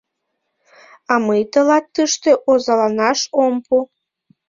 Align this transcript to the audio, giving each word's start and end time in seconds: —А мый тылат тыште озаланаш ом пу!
—А 1.11 1.13
мый 1.25 1.41
тылат 1.51 1.85
тыште 1.95 2.31
озаланаш 2.51 3.19
ом 3.43 3.53
пу! 3.65 3.75